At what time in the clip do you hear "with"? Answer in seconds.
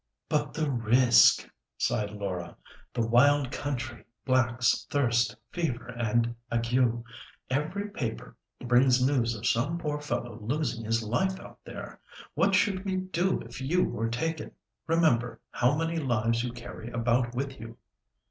17.35-17.59